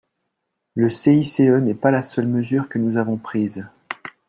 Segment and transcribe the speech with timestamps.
[0.73, 3.67] Le CICE n’est pas la seule mesure que nous avons prise.